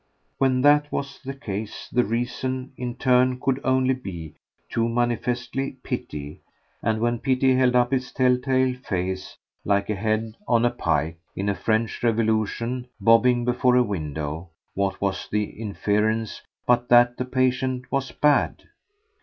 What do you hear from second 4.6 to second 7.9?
too manifestly, pity; and when pity held